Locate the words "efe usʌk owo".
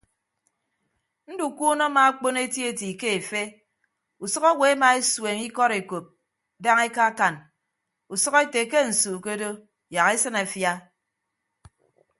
3.17-4.63